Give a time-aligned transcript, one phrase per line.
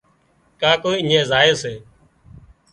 [0.59, 1.73] ڪاڪو اڃين زائي سي